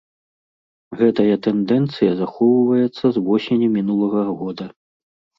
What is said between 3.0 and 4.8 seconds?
з восені мінулага года.